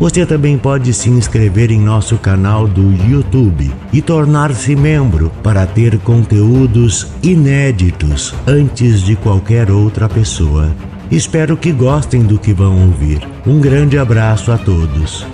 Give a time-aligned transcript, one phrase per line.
[0.00, 5.98] Você também pode se inscrever em nosso canal do YouTube e tornar-se membro para ter
[5.98, 10.74] conteúdos inéditos antes de qualquer outra pessoa.
[11.10, 13.20] Espero que gostem do que vão ouvir.
[13.46, 15.26] Um grande abraço a todos.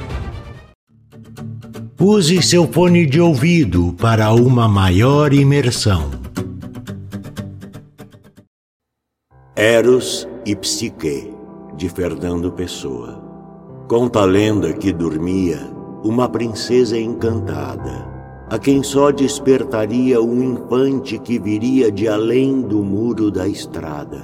[2.01, 6.11] Use seu fone de ouvido para uma maior imersão.
[9.55, 11.31] Eros e Psique,
[11.77, 13.26] de Fernando Pessoa.
[13.89, 15.61] Conta a lenda que dormia
[16.03, 18.05] uma princesa encantada,
[18.51, 24.23] a quem só despertaria um infante que viria de além do muro da estrada.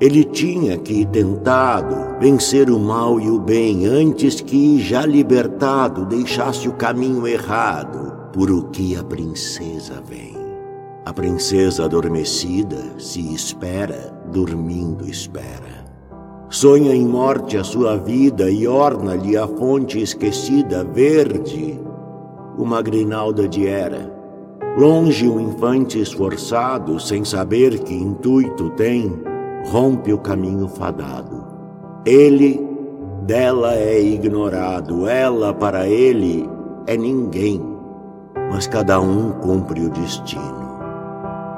[0.00, 6.68] Ele tinha que tentado vencer o mal e o bem antes que, já libertado, deixasse
[6.68, 10.36] o caminho errado por o que a princesa vem.
[11.04, 15.81] A princesa adormecida se espera, dormindo espera.
[16.52, 21.80] Sonha em morte a sua vida e orna-lhe a fonte esquecida, verde,
[22.58, 24.12] uma grinalda de era.
[24.76, 29.18] Longe o infante esforçado, sem saber que intuito tem,
[29.64, 31.42] rompe o caminho fadado.
[32.04, 32.60] Ele
[33.22, 36.46] dela é ignorado, ela para ele
[36.86, 37.62] é ninguém,
[38.50, 40.70] mas cada um cumpre o destino.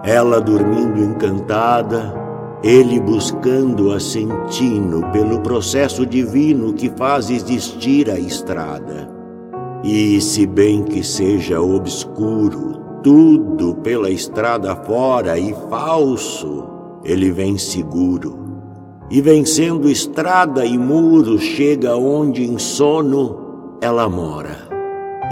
[0.05, 2.24] Ela dormindo encantada,
[2.65, 9.07] ele buscando a sentino pelo processo divino que faz existir a estrada.
[9.85, 16.65] E se bem que seja obscuro, tudo pela estrada fora e falso,
[17.05, 18.39] ele vem seguro.
[19.11, 24.64] E vencendo estrada e muro, chega onde em sono ela mora.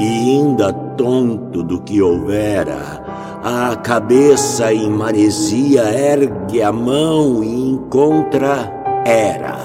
[0.02, 3.04] E ainda tonto do que houvera,
[3.40, 8.68] a cabeça em maresia ergue a mão e encontra
[9.06, 9.56] Era,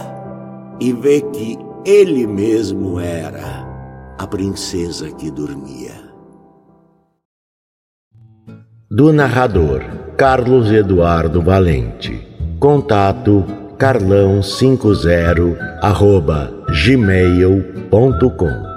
[0.79, 3.65] e vê que ele mesmo era
[4.19, 5.95] a princesa que dormia.
[8.91, 9.81] Do narrador
[10.15, 12.27] Carlos Eduardo Valente.
[12.59, 13.43] Contato
[13.79, 16.53] carlão50 arroba
[16.85, 18.76] gmail.com